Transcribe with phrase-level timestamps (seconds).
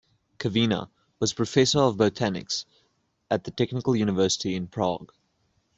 [0.39, 2.65] Kavina was professor of botanics
[3.29, 5.13] at the Technical University in Prague.